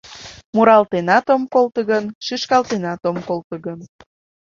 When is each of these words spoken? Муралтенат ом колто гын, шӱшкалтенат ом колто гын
Муралтенат 0.55 1.25
ом 1.35 1.43
колто 1.53 1.81
гын, 1.89 2.05
шӱшкалтенат 2.25 3.01
ом 3.09 3.17
колто 3.27 3.55
гын 3.65 3.79